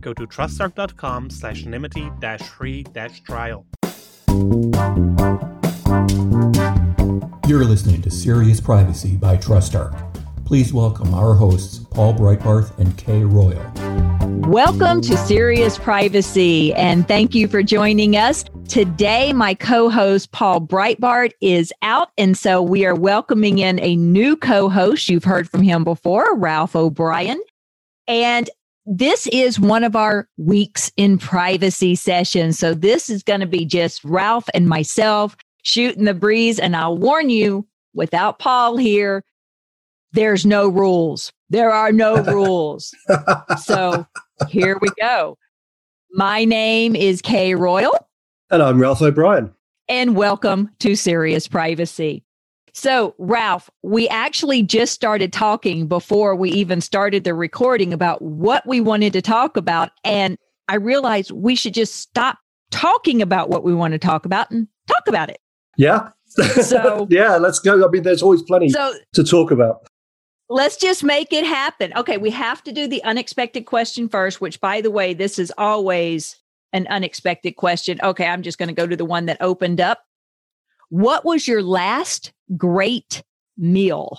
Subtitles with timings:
[0.00, 3.66] go to trustarc.com slash nymity dash free dash trial.
[7.46, 10.06] You're listening to Serious Privacy by TrustArc.
[10.44, 13.64] Please welcome our hosts, Paul Breitbarth and Kay Royal.
[14.48, 18.44] Welcome to Serious Privacy, and thank you for joining us.
[18.68, 23.94] Today, my co host, Paul Breitbarth, is out, and so we are welcoming in a
[23.96, 25.08] new co host.
[25.08, 27.40] You've heard from him before, Ralph O'Brien.
[28.08, 28.50] And
[28.92, 32.58] this is one of our weeks in privacy sessions.
[32.58, 36.58] So this is going to be just Ralph and myself shooting the breeze.
[36.58, 39.22] And I'll warn you, without Paul here,
[40.10, 41.32] there's no rules.
[41.50, 42.92] There are no rules.
[43.62, 44.04] so
[44.48, 45.38] here we go.
[46.10, 47.94] My name is Kay Royal.
[48.50, 49.54] And I'm Ralph O'Brien.
[49.88, 52.24] And welcome to Serious Privacy.
[52.74, 58.66] So, Ralph, we actually just started talking before we even started the recording about what
[58.66, 59.90] we wanted to talk about.
[60.04, 62.38] And I realized we should just stop
[62.70, 65.38] talking about what we want to talk about and talk about it.
[65.76, 66.10] Yeah.
[66.26, 67.84] So, yeah, let's go.
[67.84, 69.86] I mean, there's always plenty so, to talk about.
[70.48, 71.92] Let's just make it happen.
[71.96, 75.52] Okay, we have to do the unexpected question first, which, by the way, this is
[75.58, 76.36] always
[76.72, 78.00] an unexpected question.
[78.02, 80.04] Okay, I'm just going to go to the one that opened up.
[80.90, 83.22] What was your last great
[83.56, 84.18] meal?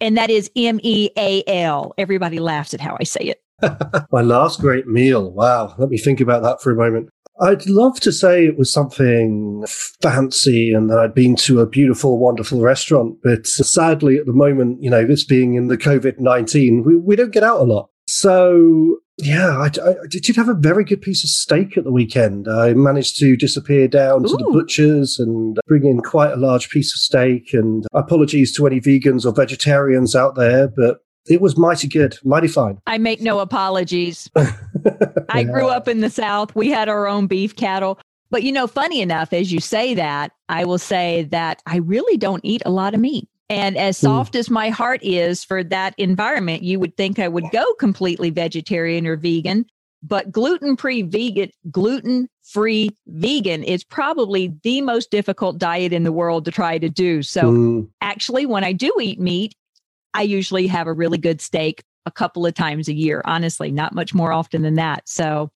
[0.00, 1.94] And that is M E A L.
[1.96, 3.42] Everybody laughs at how I say it.
[4.12, 5.30] My last great meal.
[5.30, 5.74] Wow.
[5.78, 7.08] Let me think about that for a moment.
[7.40, 12.18] I'd love to say it was something fancy and that I'd been to a beautiful,
[12.18, 13.18] wonderful restaurant.
[13.22, 17.16] But sadly, at the moment, you know, this being in the COVID 19, we, we
[17.16, 17.90] don't get out a lot.
[18.06, 22.48] So yeah, I, I, did have a very good piece of steak at the weekend.
[22.48, 24.28] I managed to disappear down Ooh.
[24.28, 27.52] to the butcher's and bring in quite a large piece of steak.
[27.52, 32.48] And apologies to any vegans or vegetarians out there, but it was mighty good, mighty
[32.48, 32.78] fine.
[32.86, 34.28] I make no apologies.
[35.28, 36.54] I grew up in the South.
[36.56, 38.00] We had our own beef cattle.
[38.30, 42.16] But you know, funny enough, as you say that, I will say that I really
[42.16, 43.28] don't eat a lot of meat.
[43.50, 44.06] And as hmm.
[44.06, 44.38] soft mm.
[44.38, 49.06] as my heart is for that environment, you would think I would go completely vegetarian
[49.06, 49.66] or vegan.
[50.02, 56.12] But gluten free vegan, gluten free vegan is probably the most difficult diet in the
[56.12, 57.22] world to try to do.
[57.22, 57.88] So, mm.
[58.02, 59.54] actually, when I do eat meat,
[60.12, 63.94] I usually have a really good steak a couple of times a year, honestly, not
[63.94, 65.08] much more often than that.
[65.08, 65.50] So,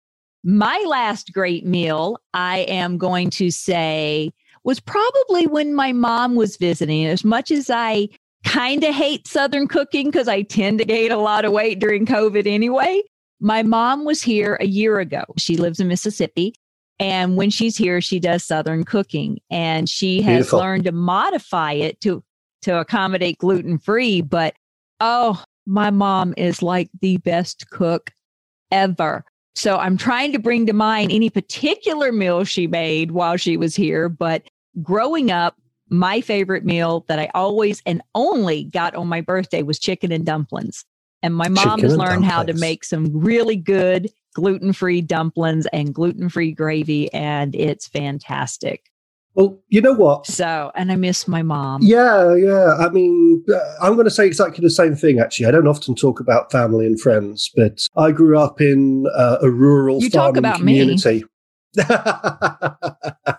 [0.44, 4.31] my last great meal, I am going to say,
[4.69, 7.06] was probably when my mom was visiting.
[7.06, 8.11] As much as I
[8.45, 12.05] kind of hate Southern cooking because I tend to gain a lot of weight during
[12.05, 13.01] COVID anyway,
[13.41, 15.25] my mom was here a year ago.
[15.39, 16.53] She lives in Mississippi.
[16.99, 20.59] And when she's here, she does Southern cooking and she has Beautiful.
[20.59, 22.23] learned to modify it to,
[22.62, 24.21] to accommodate gluten free.
[24.21, 24.55] But
[25.00, 28.11] oh, my mom is like the best cook
[28.71, 29.25] ever.
[29.56, 33.75] So I'm trying to bring to mind any particular meal she made while she was
[33.75, 34.43] here, but
[34.83, 35.56] growing up,
[35.91, 40.25] my favorite meal that I always and only got on my birthday was chicken and
[40.25, 40.84] dumplings.
[41.23, 45.67] And my mom chicken has learned how to make some really good gluten free dumplings
[45.73, 48.91] and gluten free gravy, and it's fantastic.
[49.34, 50.27] Well, you know what?
[50.27, 51.83] So, and I miss my mom.
[51.83, 52.75] Yeah, yeah.
[52.79, 55.47] I mean, uh, I'm going to say exactly the same thing, actually.
[55.47, 59.50] I don't often talk about family and friends, but I grew up in uh, a
[59.50, 61.23] rural you farming community.
[61.23, 61.25] Me.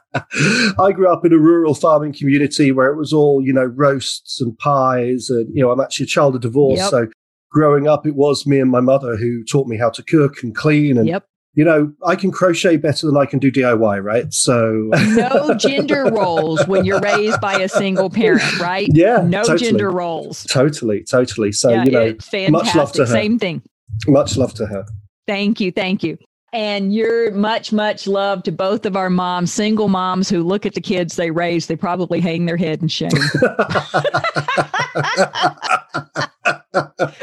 [0.80, 4.42] I grew up in a rural farming community where it was all, you know, roasts
[4.42, 5.30] and pies.
[5.30, 6.80] And, you know, I'm actually a child of divorce.
[6.80, 6.90] Yep.
[6.90, 7.08] So
[7.52, 10.56] growing up, it was me and my mother who taught me how to cook and
[10.56, 10.98] clean.
[10.98, 11.26] And, yep.
[11.54, 14.32] you know, I can crochet better than I can do DIY, right?
[14.34, 18.90] So no gender roles when you're raised by a single parent, right?
[18.94, 19.24] Yeah.
[19.26, 19.60] No totally.
[19.60, 20.44] gender roles.
[20.46, 21.52] Totally, totally.
[21.52, 22.16] So, yeah, you know,
[22.50, 23.08] much love to her.
[23.08, 23.62] Same thing.
[24.08, 24.86] Much love to her.
[25.28, 25.72] Thank you.
[25.72, 26.18] Thank you.
[26.52, 30.74] And you're much, much love to both of our moms, single moms who look at
[30.74, 31.68] the kids they raise.
[31.68, 33.10] They probably hang their head in shame.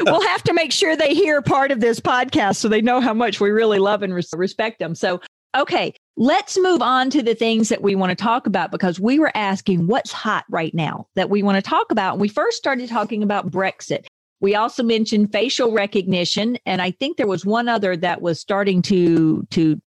[0.05, 3.13] we'll have to make sure they hear part of this podcast so they know how
[3.13, 4.95] much we really love and res- respect them.
[4.95, 5.19] So,
[5.55, 9.17] Okay, let's move on to the things that we want to talk about because we
[9.17, 12.19] were asking what's hot right now that we want to talk about.
[12.19, 14.06] We first started talking about Brexit.
[14.39, 18.81] We also mentioned facial recognition, and I think there was one other that was starting
[18.83, 19.81] to to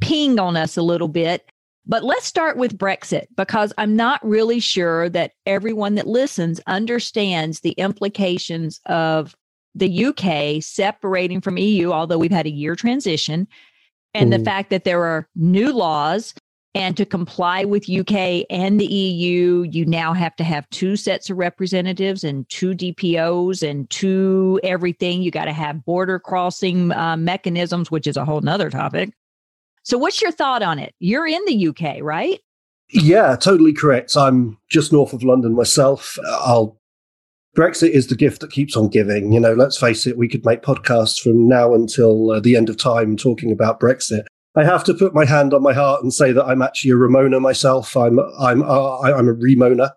[0.00, 1.50] ping on us a little bit.
[1.86, 7.60] But let's start with Brexit because I'm not really sure that everyone that listens understands
[7.60, 9.34] the implications of
[9.74, 13.48] the UK separating from EU, although we've had a year transition,
[14.14, 14.38] and mm.
[14.38, 16.32] the fact that there are new laws
[16.74, 21.30] and to comply with UK and the EU, you now have to have two sets
[21.30, 25.22] of representatives and two DPOs and two everything.
[25.22, 29.10] You got to have border crossing uh, mechanisms, which is a whole nother topic.
[29.84, 30.94] So, what's your thought on it?
[30.98, 32.40] You're in the UK, right?
[32.90, 34.16] Yeah, totally correct.
[34.16, 36.18] I'm just north of London myself.
[36.26, 36.78] I'll
[37.56, 39.32] Brexit is the gift that keeps on giving.
[39.32, 42.68] You know, let's face it, we could make podcasts from now until uh, the end
[42.68, 44.24] of time talking about Brexit.
[44.56, 46.94] I have to put my hand on my heart and say that I'm actually a
[46.94, 47.96] Remoaner myself.
[47.96, 49.90] I'm I'm uh, I'm a Remoaner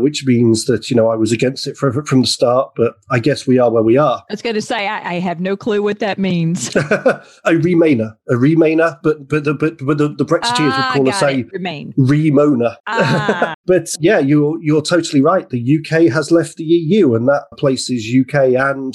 [0.00, 2.72] which means that you know I was against it from from the start.
[2.76, 4.22] But I guess we are where we are.
[4.28, 6.74] I was going to say I, I, have no clue what that means.
[6.76, 11.14] a Remainer, a Remainer, but but the but, but the, the Brexiteers ah, would call
[11.14, 12.76] us a Remain Remoaner.
[12.90, 13.54] Ah.
[13.66, 15.48] but yeah, you're you're totally right.
[15.50, 18.94] The UK has left the EU, and that places UK and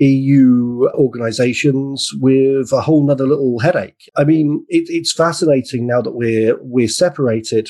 [0.00, 4.10] EU organisations with a whole nother little headache.
[4.16, 7.68] I mean, it, it's fascinating now that we're we're separated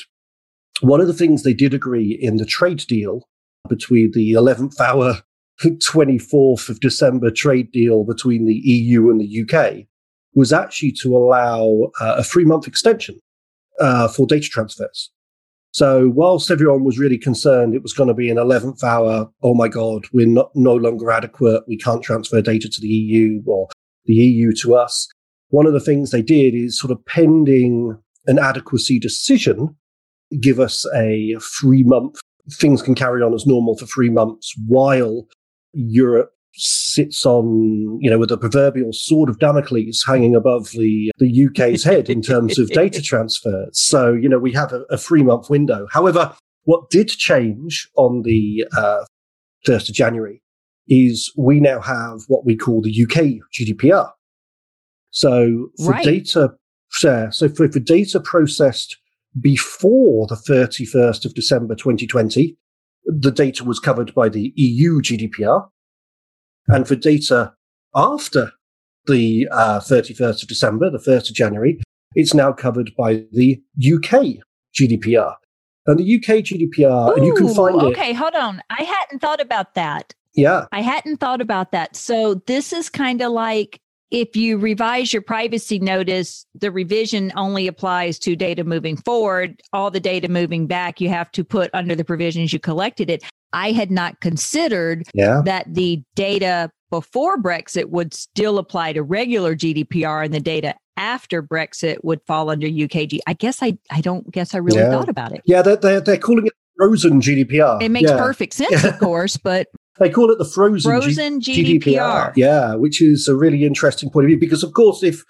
[0.81, 3.27] one of the things they did agree in the trade deal
[3.69, 5.21] between the 11th hour
[5.61, 9.85] 24th of December trade deal between the EU and the UK
[10.33, 13.19] was actually to allow uh, a three month extension
[13.79, 15.11] uh, for data transfers.
[15.73, 19.53] So whilst everyone was really concerned it was going to be an 11th hour, oh
[19.53, 21.63] my God, we're not, no longer adequate.
[21.67, 23.69] We can't transfer data to the EU or
[24.05, 25.07] the EU to us.
[25.49, 27.97] One of the things they did is sort of pending
[28.27, 29.75] an adequacy decision
[30.39, 32.19] give us a three month,
[32.51, 35.27] things can carry on as normal for three months while
[35.73, 41.47] Europe sits on, you know, with a proverbial sword of Damocles hanging above the, the
[41.47, 43.69] UK's head in terms of data transfers.
[43.71, 45.87] So, you know, we have a, a three month window.
[45.91, 49.05] However, what did change on the uh,
[49.67, 50.41] 1st of January
[50.87, 54.11] is we now have what we call the UK GDPR.
[55.11, 56.03] So for right.
[56.03, 56.53] data,
[56.89, 58.97] so for, for data processed
[59.39, 62.57] before the 31st of December 2020,
[63.05, 65.67] the data was covered by the EU GDPR.
[66.71, 67.53] And for data
[67.93, 68.51] after
[69.05, 71.81] the uh, 31st of December, the 1st of January,
[72.15, 74.37] it's now covered by the UK
[74.79, 75.35] GDPR.
[75.87, 77.91] And the UK GDPR, Ooh, and you can find okay, it.
[77.91, 78.61] Okay, hold on.
[78.69, 80.13] I hadn't thought about that.
[80.33, 80.65] Yeah.
[80.71, 81.95] I hadn't thought about that.
[81.95, 83.81] So this is kind of like
[84.11, 89.61] if you revise your privacy notice, the revision only applies to data moving forward.
[89.73, 93.23] All the data moving back, you have to put under the provisions you collected it.
[93.53, 95.41] I had not considered yeah.
[95.45, 101.41] that the data before Brexit would still apply to regular GDPR and the data after
[101.41, 103.19] Brexit would fall under UKG.
[103.25, 104.91] I guess I, I don't guess I really yeah.
[104.91, 105.41] thought about it.
[105.45, 107.81] Yeah, they're, they're, they're calling it frozen GDPR.
[107.81, 108.17] It makes yeah.
[108.17, 109.67] perfect sense, of course, but
[109.99, 111.81] they call it the frozen, frozen G- GDPR.
[111.81, 112.33] GDPR.
[112.35, 115.23] Yeah, which is a really interesting point of view because, of course, if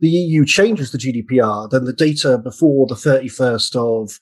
[0.00, 4.20] the EU changes the GDPR, then the data before the 31st of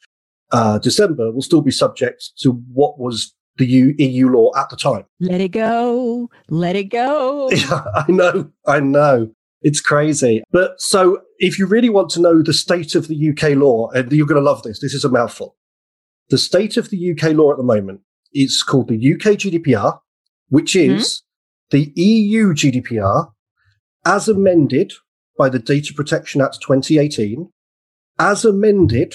[0.53, 4.77] uh, December will still be subject to what was the EU, EU law at the
[4.77, 5.05] time.
[5.21, 6.31] Let it go.
[6.49, 7.51] Let it go.
[7.53, 8.51] Yeah, I know.
[8.67, 9.31] I know.
[9.63, 10.43] It's crazy.
[10.51, 14.11] But so if you really want to know the state of the UK law, and
[14.13, 15.57] you're going to love this, this is a mouthful.
[16.31, 18.01] The state of the UK law at the moment
[18.33, 20.01] is called the UK GDPR,
[20.49, 20.97] which mm-hmm.
[20.97, 21.23] is
[21.73, 21.79] mm-hmm.
[21.79, 23.31] the EU GDPR
[24.05, 24.93] as amended
[25.39, 27.51] by the Data Protection Act 2018,
[28.19, 29.15] as amended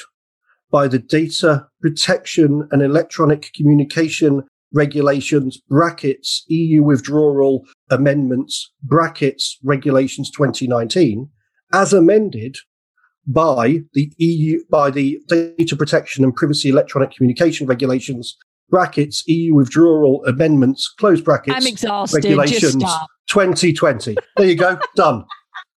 [0.71, 4.43] by the Data Protection and Electronic Communication
[4.73, 11.29] Regulations, brackets, EU withdrawal amendments, brackets, regulations 2019,
[11.73, 12.57] as amended
[13.25, 18.37] by the EU, by the Data Protection and Privacy Electronic Communication Regulations
[18.69, 21.55] brackets EU withdrawal amendments, close brackets.
[21.55, 22.23] I'm exhausted.
[22.23, 22.83] Regulations
[23.29, 24.17] 2020.
[24.35, 24.79] There you go.
[24.95, 25.25] Done.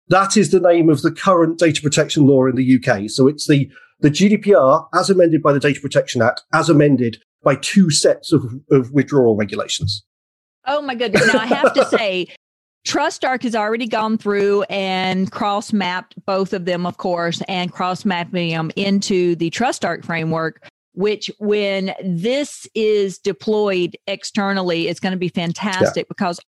[0.08, 3.10] That is the name of the current data protection law in the UK.
[3.10, 3.70] So it's the,
[4.00, 8.44] the GDPR as amended by the Data Protection Act, as amended by two sets of,
[8.72, 10.04] of withdrawal regulations.
[10.66, 11.34] Oh my goodness.
[11.34, 12.28] Now I have to say,
[12.88, 18.06] TrustArc has already gone through and cross mapped both of them, of course, and cross
[18.06, 20.62] mapping them into the TrustArc framework
[21.00, 26.10] which when this is deployed externally, it's going to be fantastic yeah.
[26.10, 26.42] because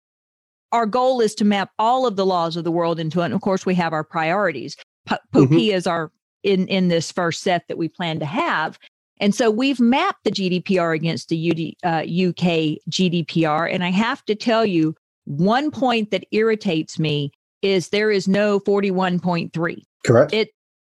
[0.71, 3.25] our goal is to map all of the laws of the world into it.
[3.25, 4.75] And of course, we have our priorities.
[5.07, 5.89] POPIAs mm-hmm.
[5.89, 6.11] are
[6.43, 8.79] in in this first set that we plan to have.
[9.19, 13.71] And so we've mapped the GDPR against the UD, uh, UK GDPR.
[13.71, 17.31] And I have to tell you, one point that irritates me
[17.61, 19.83] is there is no 41.3.
[20.05, 20.33] Correct.
[20.33, 20.51] It's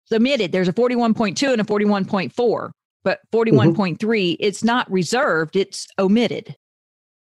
[0.07, 0.51] submitted.
[0.51, 2.71] There's a 41.2 and a 41.4,
[3.03, 4.35] but 41.3, mm-hmm.
[4.39, 6.55] it's not reserved, it's omitted.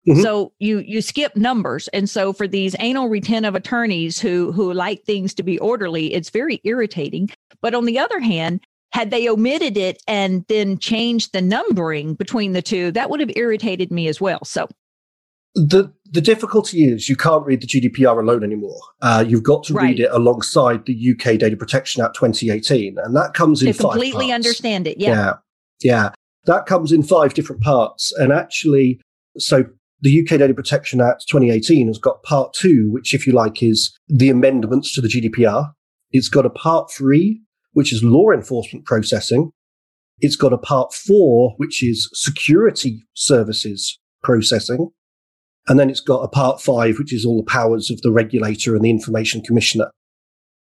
[0.08, 0.22] Mm-hmm.
[0.22, 5.04] So you you skip numbers, and so for these anal retentive attorneys who who like
[5.04, 7.30] things to be orderly, it's very irritating.
[7.62, 12.54] But on the other hand, had they omitted it and then changed the numbering between
[12.54, 14.40] the two, that would have irritated me as well.
[14.46, 14.68] So
[15.56, 18.80] the the difficulty is you can't read the GDPR alone anymore.
[19.02, 19.84] Uh, you've got to right.
[19.84, 24.32] read it alongside the UK Data Protection Act 2018, and that comes in to completely
[24.32, 25.00] understand it.
[25.00, 25.10] Yeah.
[25.10, 25.34] yeah,
[25.82, 26.10] yeah,
[26.46, 29.02] that comes in five different parts, and actually,
[29.38, 29.66] so
[30.01, 33.98] the UK Data Protection Act 2018 has got part two, which, if you like, is
[34.08, 35.72] the amendments to the GDPR.
[36.12, 37.42] It's got a part three,
[37.74, 39.51] which is law enforcement processing.
[40.20, 44.89] It's got a part four, which is security services processing.
[45.68, 48.75] And then it's got a part five, which is all the powers of the regulator
[48.75, 49.89] and the information commissioner.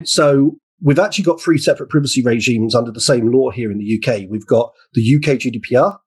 [0.05, 3.99] So we've actually got three separate privacy regimes under the same law here in the
[3.99, 4.31] UK.
[4.31, 5.99] We've got the UK GDPR,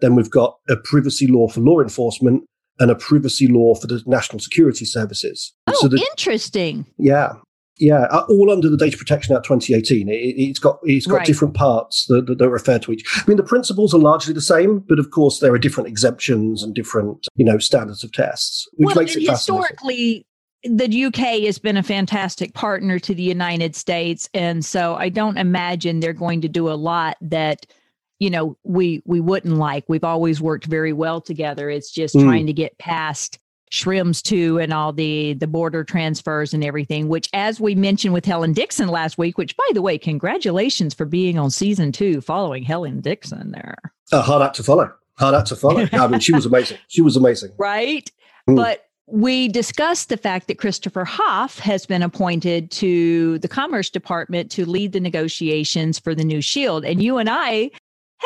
[0.00, 2.44] then we've got a privacy law for law enforcement,
[2.80, 5.52] and a privacy law for the national security services.
[5.66, 6.86] Oh, so the, interesting.
[6.98, 7.34] Yeah.
[7.78, 10.08] Yeah, uh, all under the Data Protection Act 2018.
[10.08, 11.26] It, has got it's got right.
[11.26, 13.04] different parts that, that, that, refer to each.
[13.16, 16.62] I mean, the principles are largely the same, but of course there are different exemptions
[16.62, 20.24] and different you know standards of tests, which well, makes it historically.
[20.62, 25.36] The UK has been a fantastic partner to the United States, and so I don't
[25.36, 27.66] imagine they're going to do a lot that
[28.18, 29.84] you know we we wouldn't like.
[29.88, 31.70] We've always worked very well together.
[31.70, 32.22] It's just mm.
[32.22, 33.38] trying to get past
[33.70, 38.24] Schrems 2 and all the the border transfers and everything which as we mentioned with
[38.24, 42.62] Helen Dixon last week which by the way congratulations for being on season two following
[42.62, 43.76] Helen Dixon there.
[44.12, 44.92] A hard act to follow.
[45.18, 45.88] Hard act to follow.
[45.92, 46.78] I mean she was amazing.
[46.88, 47.50] She was amazing.
[47.58, 48.10] Right?
[48.48, 48.56] Mm.
[48.56, 54.50] but we discussed the fact that Christopher Hoff has been appointed to the Commerce Department
[54.52, 56.84] to lead the negotiations for the new shield.
[56.84, 57.70] And you and I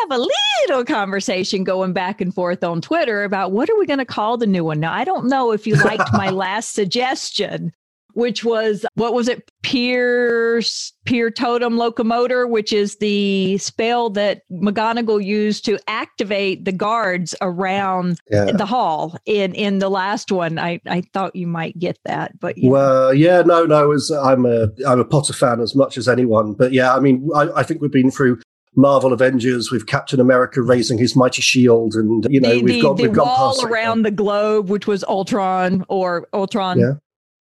[0.01, 0.27] have a
[0.69, 4.37] little conversation going back and forth on Twitter about what are we going to call
[4.37, 4.81] the new one.
[4.81, 7.73] Now, I don't know if you liked my last suggestion,
[8.15, 9.49] which was what was it?
[9.63, 10.61] Peer
[11.07, 18.47] Piertotum Locomotor, which is the spell that McGonagall used to activate the guards around yeah.
[18.47, 19.17] the hall.
[19.27, 23.43] In in the last one, I I thought you might get that, but well, yeah,
[23.43, 26.95] no, no, was I'm a I'm a Potter fan as much as anyone, but yeah,
[26.95, 28.41] I mean, I, I think we've been through
[28.79, 32.97] Marvel Avengers with Captain America raising his mighty shield, and you know the, we've got
[32.97, 36.93] the we've wall around the globe, which was Ultron or Ultron yeah.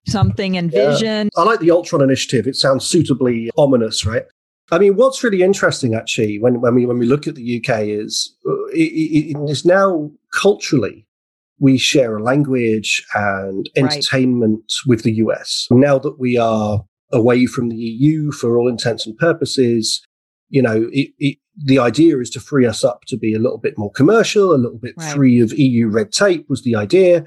[0.07, 1.29] something and Vision.
[1.35, 1.41] Yeah.
[1.41, 2.47] I like the Ultron initiative.
[2.47, 4.23] It sounds suitably ominous, right?
[4.71, 7.81] I mean, what's really interesting actually when when we when we look at the UK
[7.81, 11.05] is uh, it, it is now culturally
[11.59, 14.87] we share a language and entertainment right.
[14.89, 15.67] with the US.
[15.71, 20.05] Now that we are away from the EU for all intents and purposes,
[20.49, 23.57] you know, it, it, the idea is to free us up to be a little
[23.57, 25.13] bit more commercial, a little bit right.
[25.13, 27.25] free of EU red tape was the idea.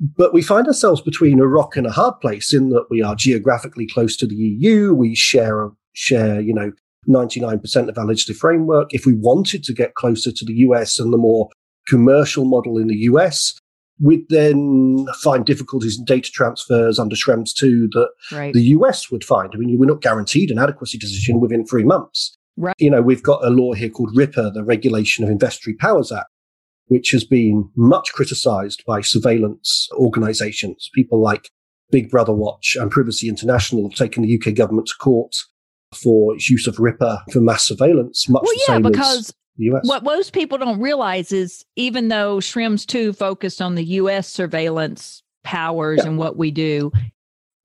[0.00, 3.16] But we find ourselves between a rock and a hard place in that we are
[3.16, 4.94] geographically close to the EU.
[4.94, 6.70] We share, share, you know,
[7.08, 8.94] 99% of our legislative framework.
[8.94, 11.48] If we wanted to get closer to the US and the more
[11.88, 13.58] commercial model in the US,
[14.00, 18.52] we'd then find difficulties in data transfers under Schrems 2 that right.
[18.54, 19.50] the US would find.
[19.52, 22.36] I mean, we're not guaranteed an adequacy decision within three months.
[22.58, 22.74] Right.
[22.78, 26.26] You know, we've got a law here called RIPA, the Regulation of Investigatory Powers Act,
[26.86, 30.90] which has been much criticized by surveillance organizations.
[30.92, 31.50] People like
[31.90, 35.36] Big Brother Watch and Privacy International have taken the UK government to court
[35.94, 38.28] for its use of RIPA for mass surveillance.
[38.28, 39.32] Much well, yeah, because
[39.84, 45.22] what most people don't realize is even though Schrems 2 focused on the US surveillance
[45.44, 46.08] powers yeah.
[46.08, 46.90] and what we do,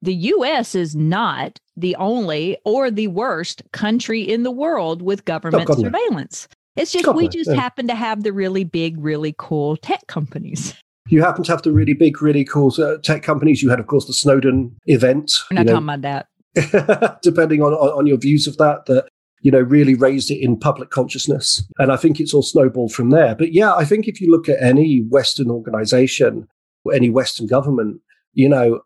[0.03, 5.67] the US is not the only or the worst country in the world with government
[5.73, 6.47] surveillance.
[6.75, 7.55] It's just we just yeah.
[7.55, 10.73] happen to have the really big, really cool tech companies.
[11.07, 13.61] You happen to have the really big, really cool uh, tech companies.
[13.61, 15.33] You had, of course, the Snowden event.
[15.51, 16.27] We're not talking about that.
[17.23, 19.07] depending on, on, on your views of that, that
[19.41, 23.09] you know really raised it in public consciousness, and I think it's all snowballed from
[23.09, 23.35] there.
[23.35, 26.47] But yeah, I think if you look at any Western organization,
[26.93, 28.01] any Western government,
[28.33, 28.81] you know,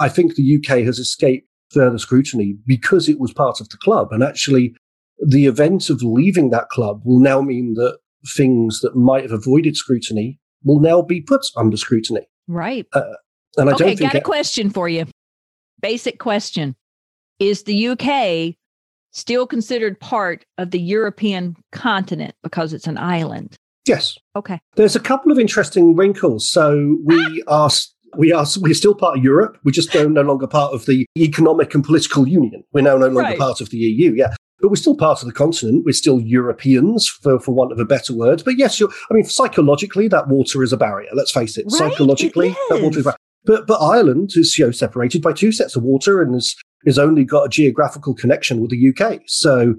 [0.00, 4.12] I think the UK has escaped further scrutiny because it was part of the club.
[4.12, 4.74] And actually,
[5.18, 7.98] the event of leaving that club will now mean that
[8.36, 12.26] things that might have avoided scrutiny will now be put under scrutiny.
[12.46, 12.86] Right.
[12.92, 13.02] Uh,
[13.56, 15.06] and I okay, don't think got a question for you.
[15.80, 16.74] Basic question:
[17.38, 18.56] Is the UK
[19.12, 23.56] still considered part of the European continent because it's an island.
[23.86, 24.18] Yes.
[24.36, 24.60] Okay.
[24.76, 26.48] There's a couple of interesting wrinkles.
[26.48, 27.70] So we are
[28.16, 29.58] we are we're still part of Europe.
[29.64, 32.64] We're just no, no longer part of the economic and political union.
[32.72, 33.38] We're now no longer Right.
[33.38, 34.12] part of the EU.
[34.14, 34.34] Yeah.
[34.60, 35.84] But we're still part of the continent.
[35.84, 38.42] We're still Europeans, for, for want of a better word.
[38.44, 41.10] But yes, you're, I mean, psychologically, that water is a barrier.
[41.14, 41.66] Let's face it.
[41.66, 43.18] Right, psychologically, it that water is a barrier.
[43.44, 46.98] But, but Ireland is you know, separated by two sets of water and has, has
[46.98, 49.20] only got a geographical connection with the UK.
[49.26, 49.76] So,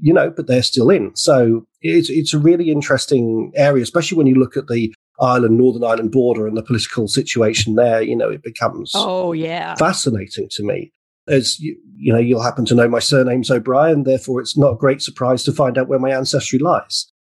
[0.00, 1.16] you know, but they're still in.
[1.16, 5.84] So it's, it's a really interesting area, especially when you look at the Ireland, Northern
[5.84, 8.02] Ireland border and the political situation there.
[8.02, 9.74] You know, it becomes Oh, yeah.
[9.76, 10.92] fascinating to me.
[11.26, 14.76] As you, you know, you'll happen to know my surname's O'Brien, therefore it's not a
[14.76, 17.12] great surprise to find out where my ancestry lies.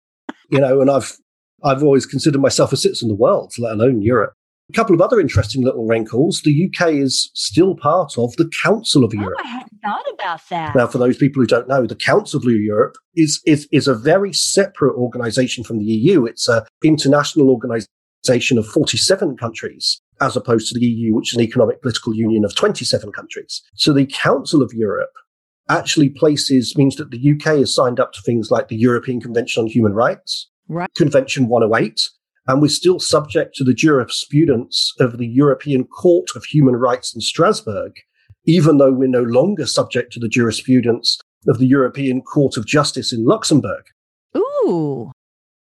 [0.50, 1.18] You know, and I've
[1.64, 4.34] I've always considered myself a citizen of the world, let alone Europe.
[4.70, 6.42] A couple of other interesting little wrinkles.
[6.44, 9.40] The UK is still part of the Council of Oh, Europe.
[9.44, 10.76] I hadn't thought about that.
[10.76, 13.96] Now, for those people who don't know, the Council of Europe is, is, is a
[13.96, 16.26] very separate organization from the EU.
[16.26, 21.44] It's an international organization of 47 countries, as opposed to the EU, which is an
[21.44, 23.62] economic political union of 27 countries.
[23.76, 25.12] So the Council of Europe
[25.70, 29.64] actually places, means that the UK is signed up to things like the European Convention
[29.64, 30.94] on Human Rights, Right.
[30.96, 32.10] Convention 108,
[32.48, 37.22] and we're still subject to the jurisprudence of the European Court of Human Rights in
[37.22, 37.94] Strasbourg,
[38.46, 43.12] even though we're no longer subject to the jurisprudence of the European Court of Justice
[43.14, 43.84] in Luxembourg.
[44.36, 45.12] Ooh.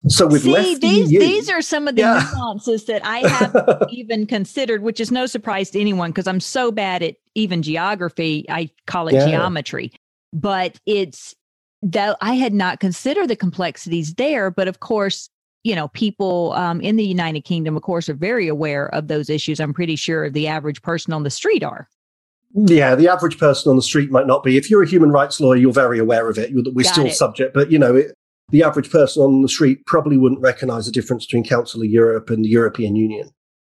[0.07, 1.19] So we've See, left the these, EU.
[1.19, 2.29] these are some of the Yeah.
[2.36, 6.72] nuances that I haven't even considered, which is no surprise to anyone because I'm so
[6.72, 8.46] bad at even geography.
[8.50, 9.25] I call it Yeah.
[9.27, 9.91] geometry,
[10.31, 11.36] but it's
[11.81, 14.50] that I had not considered the complexities there.
[14.51, 15.29] But of course,
[15.64, 19.30] you know, people um, in the United Kingdom, of course, are very aware of those
[19.30, 19.60] issues.
[19.60, 21.88] I'm pretty sure the average person on the street are.
[22.54, 24.58] Yeah, the average person on the street might not be.
[24.58, 26.50] If you're a human rights lawyer, you're very aware of it.
[26.52, 27.14] You're, we're Got still it.
[27.14, 28.14] subject, but you know, it,
[28.50, 32.30] the average person on the street probably wouldn't recognize the difference between Council of Europe
[32.30, 33.30] and the European Union.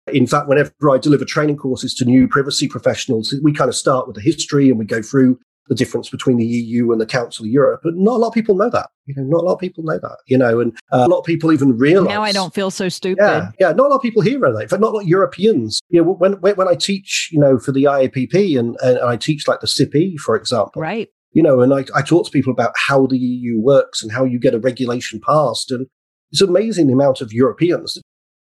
[0.06, 4.06] In fact, whenever I deliver training courses to new privacy professionals, we kind of start
[4.06, 7.44] with the history and we go through the difference between the EU and the Council
[7.44, 7.80] of Europe.
[7.84, 8.90] But not a lot of people know that.
[9.06, 10.18] You know, not a lot of people know that.
[10.26, 12.88] You know, and uh, a lot of people even realize Now I don't feel so
[12.88, 13.22] stupid.
[13.22, 13.72] yeah, yeah.
[13.72, 14.72] Not a lot of people here that.
[14.72, 15.80] In not a lot of Europeans.
[15.88, 19.46] You know, when when, I teach, you know, for the IAPP and, and I teach
[19.48, 21.08] like the CIPP/E, for example, Right.
[21.32, 24.24] you know, and I, I talk to people about how the EU works and how
[24.24, 25.86] you get a regulation passed, and
[26.30, 28.02] it's amazing the amount of Europeans that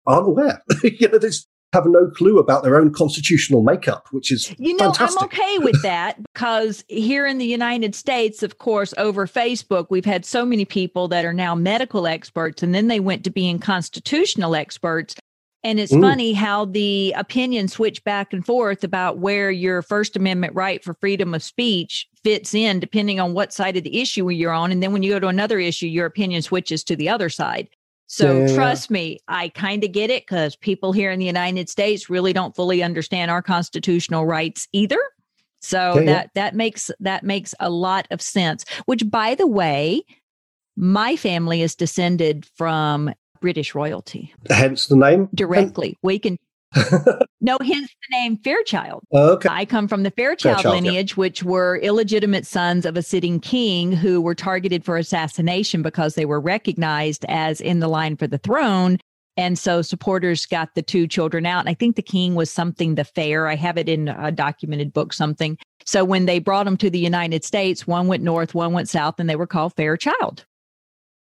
[0.06, 0.62] aren't aware.
[0.84, 4.76] you know, they just have no clue about their own constitutional makeup, which is You
[4.78, 5.22] know, fantastic.
[5.22, 10.06] I'm okay with that because here in the United States, of course, over Facebook, we've
[10.06, 13.60] had so many people that are now medical experts, and then they went to being
[13.60, 15.16] constitutional experts.
[15.64, 16.02] And it's Mm.
[16.02, 20.94] funny how the opinions switch back and forth about where your First Amendment right for
[20.94, 24.72] freedom of speech fits in, depending on what side of the issue you're on.
[24.72, 27.68] And then when you go to another issue, your opinion switches to the other side.
[28.08, 28.56] So Yeah, yeah, yeah.
[28.56, 32.34] trust me, I kind of get it because people here in the United States really
[32.34, 35.00] don't fully understand our constitutional rights either.
[35.62, 38.66] So that that makes that makes a lot of sense.
[38.86, 40.04] Which, by the way,
[40.76, 45.30] my family is descended from British royalty Hence the name.
[45.34, 45.98] directly.
[46.04, 46.38] We can
[47.42, 49.04] no, hence the name Fairchild.
[49.14, 49.50] okay.
[49.50, 50.92] I come from the Fairchild, Fairchild, yeah.
[50.92, 56.16] lineage, which were illegitimate sons of a sitting king who were targeted for assassination because
[56.16, 58.98] they were recognized as in the line for the throne.
[59.38, 61.60] And so supporters got the two children out.
[61.62, 63.48] And I think the king was something the fair.
[63.48, 65.58] I have it in a documented book, something.
[65.86, 69.20] So when they brought them to the United States, one went north, one went south,
[69.20, 70.46] and they were called Fairchild.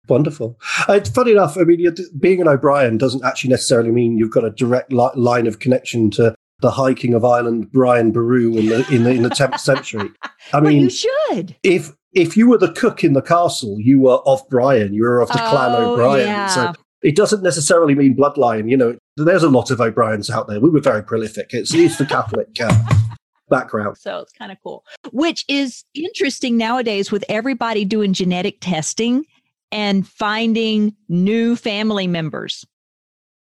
[0.08, 0.58] Wonderful.
[0.88, 1.56] Uh, It's funny enough.
[1.58, 5.10] I mean, you're- being an O'Brien doesn't actually necessarily mean you've got a direct li-
[5.14, 9.10] line of connection to the High King of Ireland, Brian Boru, in the in the,
[9.10, 10.10] in the 10th century.
[10.22, 10.28] I
[10.60, 11.56] well, mean, you should.
[11.62, 14.94] if if you were the cook in the castle, you were of Brian.
[14.94, 16.26] You were of the clan Oh, O'Brien.
[16.26, 16.46] yeah.
[16.46, 18.70] So it doesn't necessarily mean bloodline.
[18.70, 20.58] You know, there's a lot of O'Briens out there.
[20.58, 21.48] We were very prolific.
[21.52, 22.74] It's, it's the Catholic uh,
[23.50, 23.98] background.
[23.98, 29.24] So it's kind of cool, which is interesting nowadays with everybody doing genetic testing
[29.72, 32.64] and finding new family members.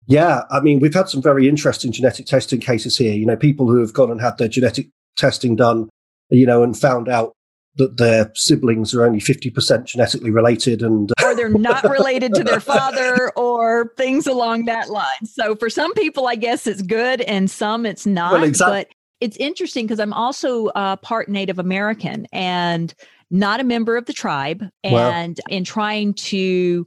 [0.07, 3.13] Yeah, I mean, we've had some very interesting genetic testing cases here.
[3.13, 5.91] You know, people who have gone and had their genetic testing done,
[6.31, 7.35] you know, and found out
[7.77, 10.83] that their siblings are only 50% genetically related.
[10.83, 15.25] And or they're not related to their father or things along that line.
[15.25, 18.33] So for some people, I guess it's good and some it's not.
[18.33, 18.89] Well, exact- But
[19.21, 22.95] it's interesting because I'm also uh, part Native American and
[23.31, 24.65] not a member of the tribe.
[24.85, 25.11] Wow.
[25.11, 26.87] And in trying to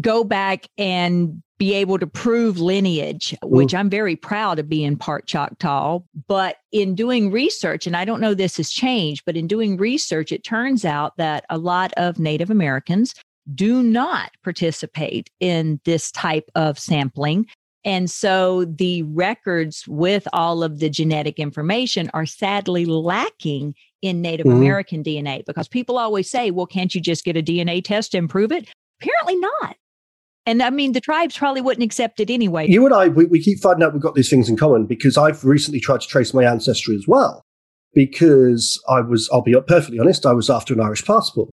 [0.00, 5.26] go back and be able to prove lineage, which I'm very proud of being part
[5.26, 6.00] Choctaw.
[6.26, 10.32] But in doing research, and I don't know this has changed, but in doing research,
[10.32, 13.14] it turns out that a lot of Native Americans
[13.54, 17.46] do not participate in this type of sampling.
[17.84, 24.46] And so the records with all of the genetic information are sadly lacking in Native
[24.46, 24.56] mm-hmm.
[24.56, 28.28] American DNA because people always say, well, can't you just get a DNA test and
[28.28, 28.68] prove it?
[29.00, 29.76] Apparently not.
[30.44, 32.68] And I mean, the tribes probably wouldn't accept it anyway.
[32.68, 35.16] You and I, we, we keep finding out we've got these things in common because
[35.16, 37.42] I've recently tried to trace my ancestry as well.
[37.94, 41.50] Because I was, I'll be perfectly honest, I was after an Irish passport.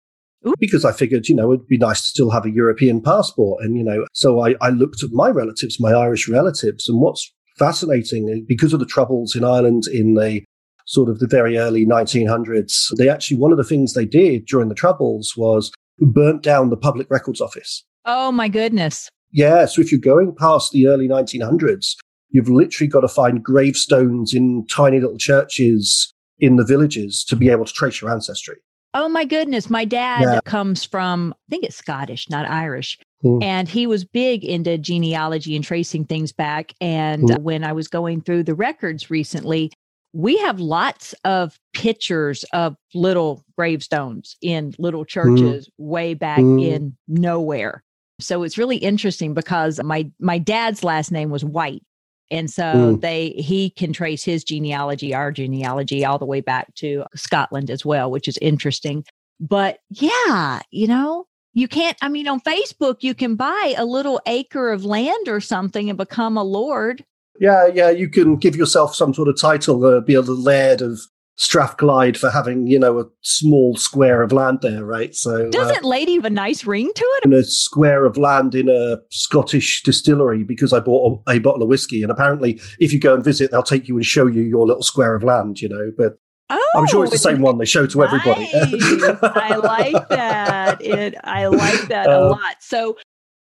[0.60, 3.64] Because I figured, you know, it'd be nice to still have a European passport.
[3.64, 6.88] And, you know, so I, I looked at my relatives, my Irish relatives.
[6.88, 10.44] And what's fascinating, eh, because of the troubles in Ireland in the
[10.86, 14.70] sort of the very early 1900s, they actually, one of the things they did during
[14.70, 17.84] the troubles was burnt down the public records office.
[18.06, 19.10] Oh my goodness.
[19.32, 19.66] Yeah.
[19.66, 21.96] So if you're going past the early 1900s,
[22.30, 27.50] you've literally got to find gravestones in tiny little churches in the villages to be
[27.50, 28.58] able to trace your ancestry.
[28.96, 29.70] Oh my goodness.
[29.70, 30.40] My dad yeah.
[30.46, 32.98] comes from, I think it's Scottish, not Irish.
[33.26, 33.44] Mm.
[33.44, 36.74] And he was big into genealogy and tracing things back.
[36.80, 37.42] And mm.
[37.42, 39.74] when I was going through the records recently,
[40.14, 45.10] we have lots of pictures of little gravestones in little mm.
[45.10, 45.72] churches mm.
[45.78, 46.64] way back mm.
[46.66, 47.84] in nowhere.
[48.22, 51.84] So it's really interesting because my my dad's last name was White.
[52.32, 53.02] And so mm.
[53.02, 57.86] they he can trace his genealogy, our genealogy, all the way back to Scotland as
[57.86, 59.06] well, which is interesting.
[59.40, 64.22] But yeah, you know, you can't, I mean, on Facebook, you can buy a little
[64.26, 67.04] acre of land or something and become a lord.
[67.40, 71.02] Yeah, yeah, you can give yourself some sort of title, uh, be a laird of
[71.38, 75.14] Strathclyde for having, you know, a small square of land there, right?
[75.14, 77.26] So doesn't uh, Lady have a nice ring to it?
[77.26, 81.64] And a square of land in a Scottish distillery because I bought a, a, bottle
[81.64, 84.44] of whiskey, and apparently, if you go and visit, they'll take you and show you
[84.44, 85.92] your little square of land, you know.
[85.98, 86.18] But
[86.50, 88.50] oh, I'm sure it's the same one they show to everybody.
[88.54, 90.82] I like that.
[90.82, 91.16] It.
[91.24, 92.56] I like that uh, a lot.
[92.62, 92.96] So